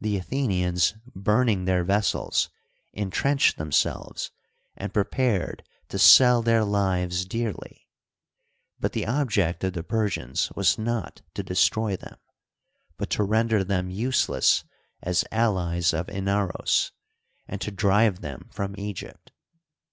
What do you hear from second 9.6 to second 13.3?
of the Persians was not to destroy them, but to